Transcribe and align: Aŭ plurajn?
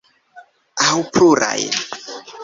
Aŭ 0.85 0.95
plurajn? 1.17 1.77